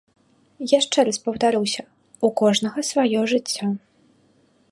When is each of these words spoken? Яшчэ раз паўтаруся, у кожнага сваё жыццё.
Яшчэ 0.71 1.03
раз 1.09 1.17
паўтаруся, 1.25 1.83
у 2.29 2.33
кожнага 2.43 2.79
сваё 2.91 3.19
жыццё. 3.35 3.65